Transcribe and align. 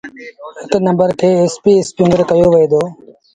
هڪ 0.61 0.71
نمبر 0.87 1.09
کي 1.19 1.29
ايسپيٚ 1.41 1.81
اسپيٚنگر 1.83 2.21
ڪهيو 2.29 2.47
وهي 2.53 2.67
دو۔ 2.71 2.81